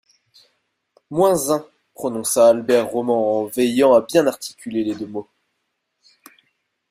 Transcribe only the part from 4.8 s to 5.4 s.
les deux mots.